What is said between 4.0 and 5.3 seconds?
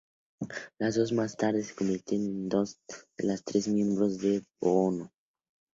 de Buono!